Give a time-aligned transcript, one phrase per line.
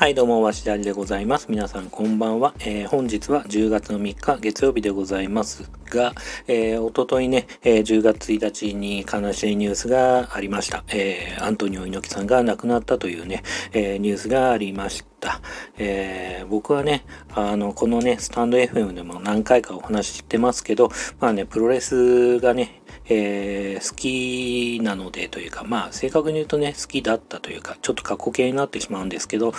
[0.00, 1.48] はいどうも、わしだりでございます。
[1.50, 2.54] 皆さんこんばんは。
[2.60, 6.14] えー、本日は10月の3日月曜日でございますが、
[6.48, 10.84] えー、おとといね、えー、10月1日に悲しいニュースがありました。
[10.88, 13.42] えー、アントニオ猪木さんが亡くなったというね、
[13.74, 15.42] え、ニュースがありました。
[15.76, 17.04] えー、僕はね、
[17.34, 22.79] あの、このね、スタンド FM でも何回かお話ししてますけど、まあね、プロレスがね、
[23.12, 29.52] えー、好きなのでというか、まあ、正確に言うとね、好きだったというか、ちょっと過去形になってしまうんですけど、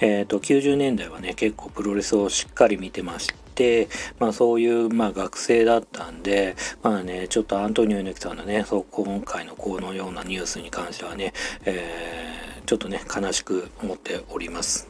[0.00, 11.32] えっ、ー、と、90年代はね、結構プロレスをしっかり見てまして、まあそういう、まあ学生だったんで、まあね、ちょっとアントニオ猪木さんのね、そう今回のこのようなニュースに関してはね、
[11.64, 14.89] えー、ちょっとね、悲しく思っております。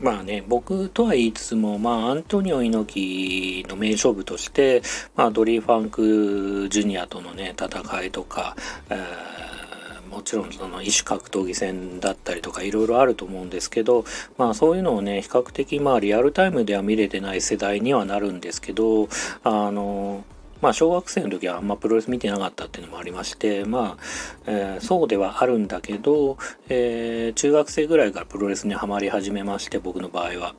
[0.00, 4.82] まあね、僕とは言いつつも、まあ、アントニオ猪木の名勝負として、
[5.14, 8.56] まあ、ドリー・ファンク・ジュニアとのね、戦いとか、
[8.90, 14.04] えー、もちろんその異種格闘技戦だったりとかいろいろあると思うんですけど、
[14.38, 19.08] まあそういうのをね、比較的まあリアルタイムでは見れてない世代にはなるんですけど、
[19.42, 20.24] あの、
[20.64, 24.02] まあ小学生の時はあんまプロレス見てなかったっていうのもありましてまあ、
[24.46, 26.38] えー、そうではあるんだけど、
[26.70, 30.54] えー、中学生ぐらいからプロレスにはまり始めまして僕の場合は。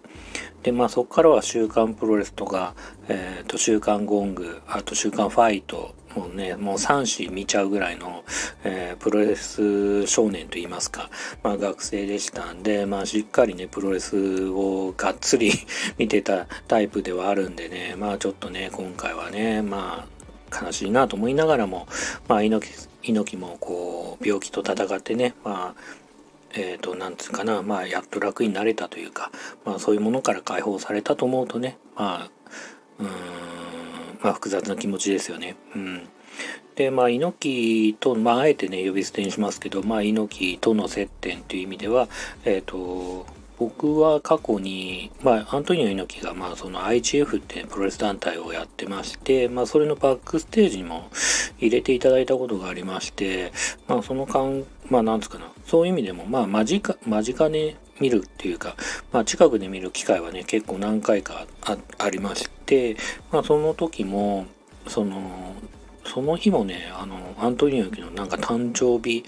[0.62, 2.76] でまあそこからは「週刊プロレス」とか
[3.10, 8.24] 「えーと、週刊ゴング」あと「週刊ファイト」もうねもう3誌見ちゃうぐらいの、
[8.64, 11.10] えー、プロレス少年といいますか、
[11.44, 15.52] まあ、学生でしたんで、まあ、しっかりねプロレスをがっつり
[15.98, 20.08] 見てたタイプではあるんでねまあちょっとね今回はねま
[20.52, 21.88] あ悲しいなと思いながらも、
[22.28, 26.06] まあ、猪木猪木もこう病気と戦ってねまあ
[26.58, 29.30] えっ、ー、と、なんつうかな、まあ、やっと楽になれたというか、
[29.66, 32.30] まあ、そういうものから解放されたと思うとね、まあ、
[33.00, 33.08] うん、
[34.26, 35.56] まあ、複雑な気持ちですよね。
[35.76, 36.10] うん。
[36.76, 42.10] で、まあ、猪木と、まあ、あえてね、呼び捨てにしますけど、まあ、猪木との接点という意味では、
[42.44, 43.28] えっ、ー、と、
[43.60, 51.12] 僕は過去に、まあ、アントニオ猪木が、まあ、その IGF ってプロレス団体をやってまして、まあ、それのバックステージにも
[51.60, 53.54] 入れていただいたことがありまして、
[53.88, 58.76] まあ、その間、まあ、なんつうかな、そういう意味でも、まあ、間近、間近で見るっていうか、
[59.12, 61.46] まあ、近くで見る機会はね、結構何回か
[61.98, 62.98] ありまして、
[63.32, 64.46] まあ、その時も、
[64.88, 65.56] その、
[66.06, 69.26] その日もね、あの、アントニオ猪木のなんか誕生日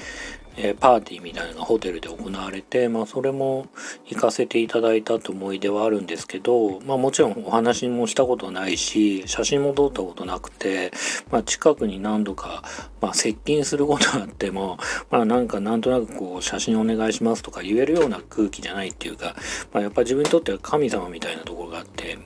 [0.58, 3.68] えー、パーティーみたいなのがホテルで行われて、まあ、それも
[4.06, 10.92] 行かせていただいたと思い出はあるんですけど、まあ、もちろんお話もしたことないし写真も撮ったことなくて、
[11.32, 12.64] まあ、近くに何度か、
[13.00, 14.78] まあ、接近することがあっても、
[15.12, 19.36] まあ、なんかなんとなくこう写真お願いしますとか言えるような空気じゃないっていうか、
[19.72, 22.18] まあ、やっぱ自分にとっては神様みたいなところがあって、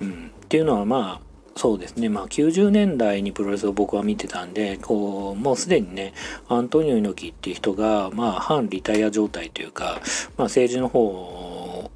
[0.00, 6.14] うん、っていうのはまあそうですね、まあ、90年代にプロレスを僕は見てたんでこうもうすでにね
[6.48, 10.00] アントニオ猪木っていう人が、まあ、反リタイア状態というか、
[10.36, 11.90] まあ、政治の方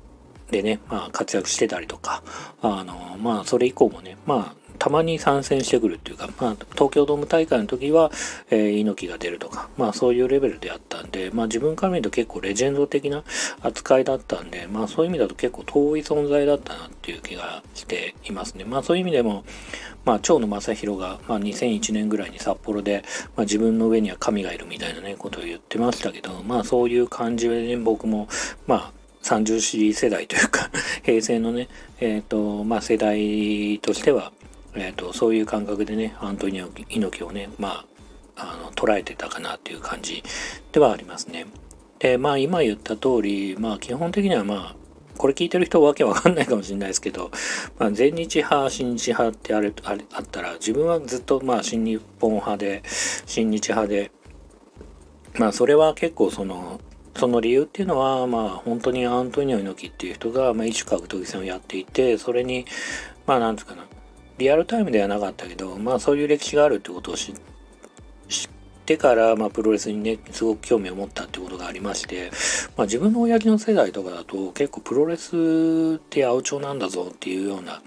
[0.50, 2.22] でね、まあ、活躍してたりとか
[2.61, 8.10] あの、まあ、それ以降もね、まあ、たまに参戦してくるっていうか、まあ、東京ドーム大会の時は、
[8.50, 13.25] えー、猪木が出るとか、まあそういうレベルであったんで、まあ自分から見ると結構レジェンド的な
[13.60, 18.65] 扱いだったんで、まあそういう意味だと結構遠い存在だったなっていう気がしていますね。
[18.65, 19.44] まあそういう意味でも、
[20.04, 23.04] まあ蝶野正宏が、まあ2001年ぐらいに札幌で、
[23.36, 28.28] まあ自分の上には神がいるみたいなね、ことを言ってましたけど、まあそういう感じで、ね、僕も、
[28.66, 28.92] まあ
[29.26, 30.70] 30子世代というか
[31.03, 34.32] 平成のね、えっ、ー、と、まあ世代としては、
[34.76, 37.87] えーと、そういう感覚でねアントニオ猪木をねまあ
[38.37, 40.22] あの捉えてたかなっていう感じ
[40.72, 41.47] ではありますね。
[41.98, 44.76] でまあ今言った通りまあ基本的にはまあ
[45.16, 47.31] これ聞いてる人わけわかんないかもしれないですけど、
[47.78, 54.10] まあ、全日派新日派ってあれあれあったら自分はずっとまあ新日本派で新日派で
[55.38, 56.81] まあそれは結構その
[57.16, 62.66] その理由っていうのはまあ本当にアントニオ猪木っていう人が、まあ、一種格闘技戦をやっていてそれに
[63.26, 63.84] まあなんつうかな
[64.38, 67.34] リアルタイムではなかったけど、まあそういう歴史があるってことを知っ
[68.84, 72.30] てから、まあプロレスにね、すごく興味を持ったってことがありまして、
[72.77, 75.28] まあ自分の親父の世代とかだと結構プロレス
[75.97, 77.83] って八百長なんだぞっていうような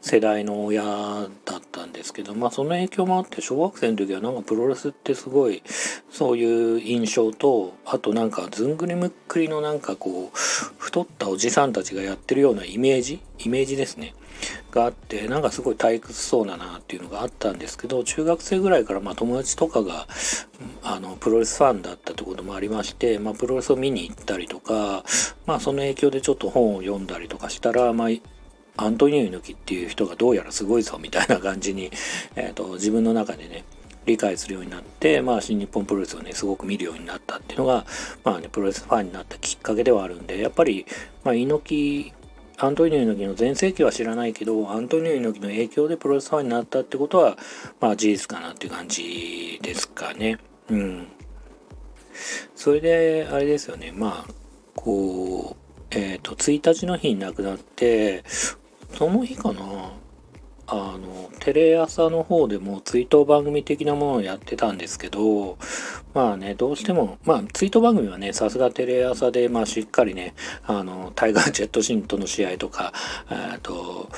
[0.00, 5.62] 世代の親だったんですけど、まあその影響もあって小学生の時はなんかプロレスってすごい
[6.10, 10.36] そういう印象と、あとなんかずんぐりむっくりのなんかこう
[10.78, 14.14] 太ったおじさんたちがやってるようなイメージイメージですね。
[14.70, 20.06] があってなんかすごい退屈そうだなっていうのがあったんですけど中学生ぐらいからまあ友達とかが
[20.82, 25.04] あのプロレスファンだったってこともありまして、まあ、プロレスを見に行ったりとか、
[25.46, 28.08] まあ、その影響でちょっと本を読んだりとかしたら、まあ、
[28.78, 31.90] アントニオ猪木っていう人がどうやらすごいぞみたいな感じに、
[32.36, 33.64] えーと、自分の中でね
[34.06, 37.84] 理解するようになって、まあ、新日本プロレスをねすごく見るようになったっていうのが、
[38.24, 40.86] まあね、プロレスファンになったきっかけではあるんでやっぱり、
[41.24, 42.12] まあ、猪木
[42.60, 47.38] アントニオ猪木の全盛期は知らないけどアントニオ猪木の影響でプロレスファンになったってことは
[47.80, 50.38] まあ事実かなっていう感じですかね。
[50.68, 51.06] うん。
[52.56, 53.92] それであれですよね。
[53.94, 54.32] まあ
[54.74, 58.24] こうえっ、ー、と1日の日に亡くなって
[58.92, 59.92] その日かな？
[60.70, 65.56] あのテレ朝の方でも追悼番組的なものをやってたんですけど
[66.12, 72.92] まあねどうしてもまあ追悼番組はねさすがテレ朝でまあしっかりねあのタイガー・ジェット・シンとの試合とか
[73.30, 74.10] えっと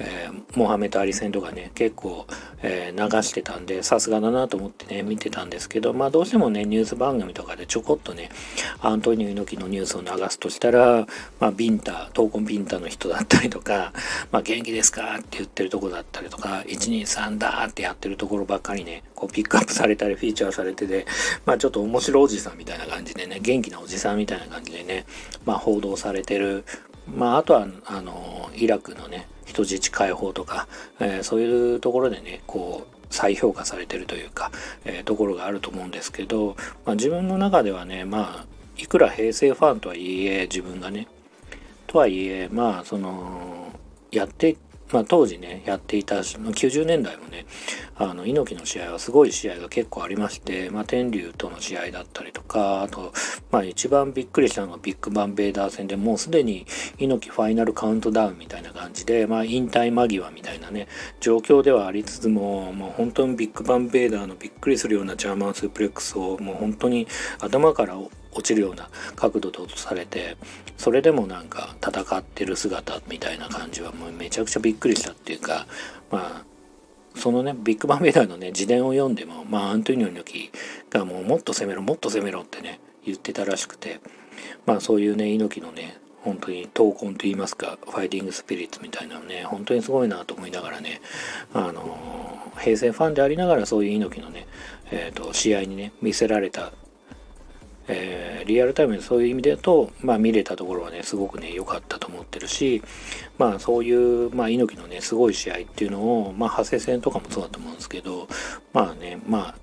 [0.00, 2.24] えー、モハメト・アリ戦とかね結構、
[2.62, 8.30] え、流してたんでさすがだなと思ってね見てたんですけどまあどうしてもねニュース番組とかでちょこっとね
[8.80, 11.06] アントニオ猪木のニュースを流すとしたら
[11.40, 13.92] まあビンタ闘魂ビンタの人だったりとか
[14.32, 21.06] 「まあ、元気ですか?」って言ってるとこだったりとか「123だ!」ってやってるところばっかりねこうピックアップされたりフィーチャーされてて
[21.46, 25.06] まあちょっと面白おじさんみたいな感じでね元気なおじさんみたいな感じでね
[25.44, 26.64] まあ報道されてる
[27.16, 30.68] まああとはあのイラクのね人質解放とか、
[31.00, 34.50] えー、そういうところでねこう再評価されてるというか、
[34.84, 38.46] えー、ところがあると思うんですけど、まあ、自分の中ではねまあ
[38.76, 41.08] いくら平成ファンとはいえ自分がね
[41.86, 43.72] とはいえまあその
[44.10, 44.56] やって
[44.92, 47.46] まあ、当時ねやっていた90年代もね
[47.96, 53.12] あの猪木の試合はすごい試合が結構ありまして、まあ、天竜との試合だったりとかあと、
[53.50, 56.66] まあ、一番びっくりしたのがビッグバンベーダー戦でもうすでに
[56.98, 60.86] 猪木ファイナルカウントダウンみたいな感じで、まあ、引退間際みたいなね
[61.20, 67.06] 状況ではありつつももう本当にビッグバンベーダーのびっくりするようなジャーマンスープレックスをもう本当に
[67.40, 67.98] 頭から
[68.32, 70.36] 落ちるような角度とされて
[70.76, 75.66] それでもなんか戦ってる姿みたいな感じはもうめちゃくちゃびっくりしたっていうか
[76.10, 76.48] まあ
[77.18, 80.52] そのねビッグバンベイダーのね自伝を読んでもまあアントニオ猪木
[80.90, 84.00] がもうもっと攻めろもっと攻めろってね言ってたらしくて
[84.66, 91.00] まあそういうね猪木のね本当に闘魂と言いますかファイティングスピリッツみたいなのね本当にすごいなと思いながらね
[91.54, 91.98] あの
[92.58, 94.46] 平成ファンでありながらそういう猪木のね、
[94.90, 96.72] えーと試合にね見せられた
[97.88, 102.82] えー、リアルタイムでそういう意味でと、まあ、見れたところはねすごくね良かったと思ってるし、
[103.38, 108.28] まあ、そういう、まあ、猪木のねすごい試合っていうのを、まあ、派生戦とかもそうだと思うんですけど
[108.72, 109.54] まあねまあ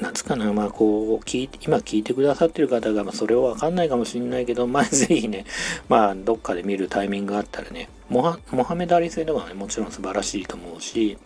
[0.00, 5.44] なんつかな、まあこう、聞い、今聞いてくださってる方が、まあそれをわかんないかもしれないけど、まあ ぜひね、
[5.90, 11.18] まあどっかで見るタイミングがあったらね、モハモハメダリ戦とかね、もちろん素晴らしいと思うし、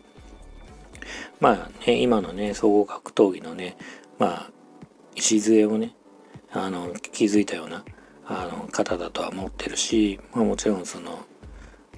[1.39, 3.77] まあね、今のね、総合格闘技のね、
[4.19, 4.51] まあ、
[5.15, 5.95] 礎をね、
[6.55, 7.85] あの気づいたような
[8.27, 11.19] あの方だとは思ってるし、まあ、もちろんその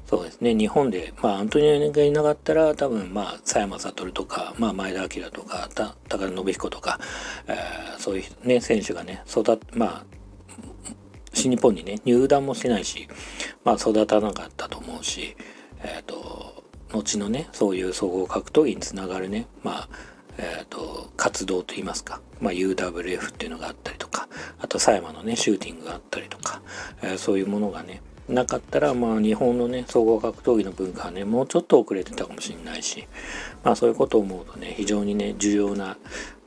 [0.07, 6.99] そうですね日本で、まあ、アントニオがいなかったら多分まあ佐山悟とか、まあ、前田明とか高田信彦とか、
[7.49, 10.05] えー、そういうね選手がね育まあ
[11.35, 13.09] 新日本にね入団もしてないし、
[13.65, 15.37] まあ、育たなかったと思うし、
[15.83, 19.89] えーと、後のねそういう総合格闘技につながるねまあ
[20.39, 24.29] えーと、活動といいますか、まあ、UWF っていうのがあったりとか
[24.59, 26.61] あと狭山のねシューティングがあったりとか、
[27.03, 33.07] えー、そういうものがねなかったらまあ日本のね総合格闘技の文化はねもうちょっと遅れてたかもしれないし
[33.63, 35.97] まあそういうことを思うとね非常にね重要な、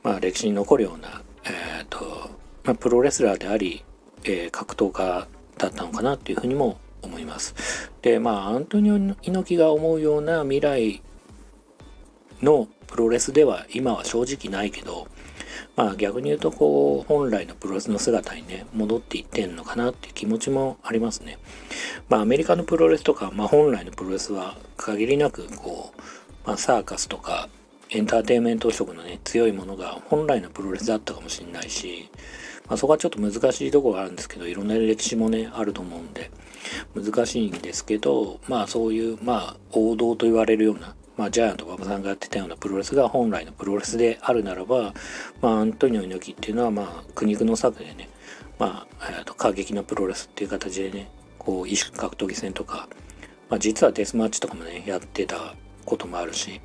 [0.02, 2.30] まあ、歴史に残るような、えーと
[2.64, 3.82] まあ、プロレスラーであり、
[4.24, 5.26] えー、格闘家
[5.58, 7.54] だったのかなっていうふうにも思います。
[8.02, 11.02] でまあアントニオ猪木が思うような未来
[12.42, 15.08] のプロレスでは今は正直ないけど、
[15.76, 21.38] まあ逆に言うとこう本来のプロレスの姿にね戻っていってんのかなっていう気持ちもありますね。
[22.08, 26.00] まあアメリカのプロレスとか、まあ、本来のプロレスは限りなくこう、
[26.46, 27.48] まあ、サーカスとか
[27.90, 32.08] エンターテインメント色のね強いものが本来のプロレスだったかもしれないし、
[32.68, 36.30] まあ、そこはちょっと難しいところがあるんですけどいろんな歴史もねあると思うんで
[36.94, 44.94] 難しいんですけどまあそういうまあ王道と言われるようなまあ、ジャイアント馬場さんがやってたようなプロレスが本来のプロレスであるならば、
[45.42, 48.08] まあ、アントニオ猪木っていうのは、まあ、苦肉の策でね、
[48.58, 52.88] まあ、えー、と過激なプロレスっていう形でね、こう、異種格闘技戦とか、
[53.50, 56.62] まあ、実はデスマッチとかもね、やってたこともあるし、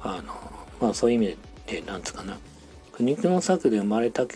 [0.00, 0.32] あの、
[0.80, 2.38] まあ、そういう意味で、なんつうかな、
[2.92, 4.28] 苦肉の策で生まれた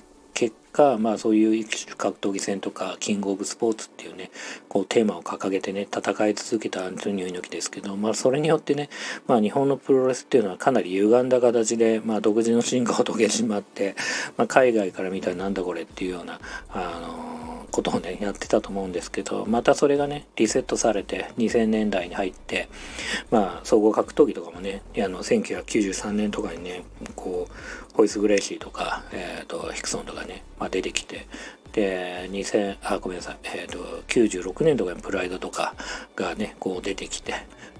[0.72, 4.30] か、まあそういう格闘技戦とか、キングオブスポーツっていうね、
[4.68, 8.88] こうテーマを掲げてね、戦い続けたアントニオ猪木ですけど、まあそれによってね、
[9.26, 13.94] まあ日本のプロレスっていうのはかなり歪んだ形で、まあ独自の進化を遂げてしまって、
[14.36, 17.00] まあ海外から見たらなんだこれっていうような、あ
[17.46, 17.49] の
[17.80, 22.68] ことをねやってたと思うんですけどまたそれがねリセットされて2000年代に入って
[23.30, 26.82] まあ総合格闘技とかもねあの1993年とかにね
[27.16, 31.26] こうホイス・グレイシーとか、えーと、ヒクソンとかね、まあ、出てきて
[31.72, 35.74] で2000あごめんなさい、えーと、96年とかにプライドとか
[36.16, 37.34] がねこう出てきて、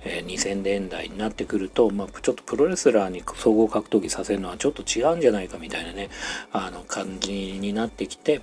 [0.04, 6.08] えー、2000年代になってくると、まあ、ちょっとプロレスラーに総合格闘技させるのはちょっと違うんじゃないかみたいなね
[6.52, 8.40] あの感じになってきて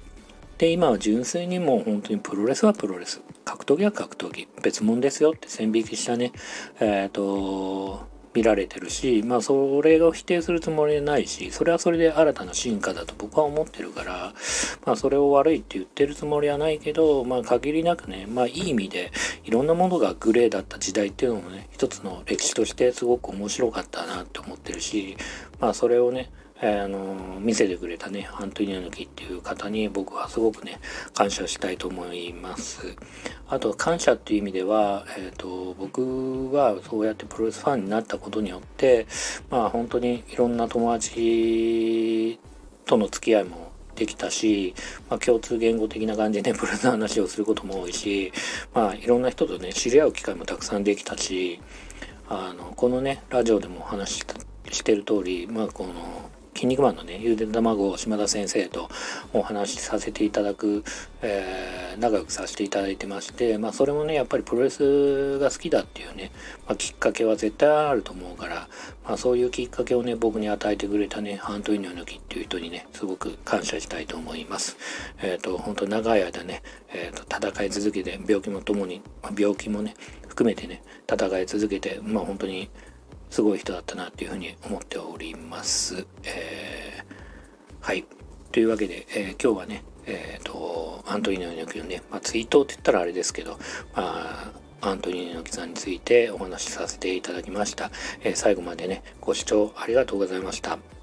[0.57, 3.21] で今は純粋にもう本当にプロレスはプロレス。
[3.45, 4.47] 格闘技は格闘技。
[4.63, 6.31] 別物ですよって線引きしたね。
[6.79, 14.33] えっ、ー、と見られてるしまあそれを否定するつもりはないしそれはそれで新たな進化だと僕は思ってるから
[14.85, 19.11] まあそれを悪いって言ってるつもりはないけどまあ限りなくねまあいい意味で
[19.43, 25.17] いろんなものがグレーだった時代っていうのもね一つの歴史としてすごく面白かったなって思ってるし
[25.59, 26.29] まあそれをね
[26.61, 30.79] えー、あの見せてくれたねアントニオ猪木っていう方に僕はすごくね
[31.13, 32.95] 感謝したいと思います。
[33.47, 39.07] あと感謝っていう意味では、えーと、僕はそうやってプロレスファンになったことによって
[39.49, 42.39] まあ本当にいろんな友達
[42.85, 44.75] との付き合いもできたし、
[45.09, 48.31] まあ、共通言語的な感じで、ね、プロレスの話をすることも多いし、
[48.73, 51.59] まあ、いろんな人とね知り合う機会もたくさんできたし
[52.29, 54.25] あのこのねラジオでもお話し
[54.71, 58.89] してる通り、まあ、この筋肉マンのね、ゆで卵を島田先生と
[59.31, 60.83] お話しさせていただく、
[61.21, 66.31] えー、仲良くさせていただいてまして、まあそれもね、やっぱりプロレスが好きだっていうね、
[66.65, 68.67] まあ、きっかけは絶対あると思うから、
[69.05, 74.77] まあそういうきっかけをね、僕に与えてくれたね、アントニオ猪木っていう人にね、すごく感謝したいと思います。
[75.21, 79.93] えっ、ー、と、本当長い間ね、えっ、ー、と、戦い続けて、病気もともに、まあ、病気もね、
[80.27, 82.67] 含めてね、戦い続けて、まあ本当に
[83.29, 86.05] すごい人だったなっていうふうに思っております。
[86.23, 88.05] えー、はい。
[88.51, 93.59] というわけで、えー、今日はね、えっ、ー、と、アントニオ猪木のね、まあ、ツイートって言ったらあれですけど、
[93.93, 97.91] まあ、アントニオ猪木さんについてお話しさせていただきました。
[98.23, 100.96] え最後までね、ご視聴ありがとうございました。